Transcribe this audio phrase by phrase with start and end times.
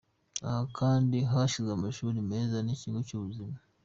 [0.47, 3.55] Aha kandi hashyizwe amashuri meza n'ikigo cy'ubuzima.